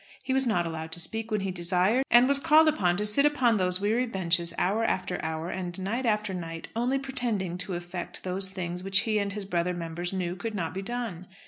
He 0.23 0.33
was 0.33 0.47
not 0.47 0.65
allowed 0.65 0.91
to 0.93 0.99
speak 0.99 1.29
when 1.29 1.41
he 1.41 1.51
desired, 1.51 2.03
and 2.09 2.27
was 2.27 2.39
called 2.39 2.67
upon 2.67 2.97
to 2.97 3.05
sit 3.05 3.23
upon 3.23 3.57
those 3.57 3.79
weary 3.79 4.07
benches 4.07 4.51
hour 4.57 4.83
after 4.83 5.23
hour, 5.23 5.51
and 5.51 5.77
night 5.77 6.07
after 6.07 6.33
night, 6.33 6.69
only 6.75 6.97
pretending 6.97 7.55
to 7.59 7.75
effect 7.75 8.23
those 8.23 8.49
things 8.49 8.83
which 8.83 9.01
he 9.01 9.19
and 9.19 9.33
his 9.33 9.45
brother 9.45 9.75
members 9.75 10.11
knew 10.11 10.35
could 10.35 10.55
not 10.55 10.73
be 10.73 10.81
done. 10.81 11.27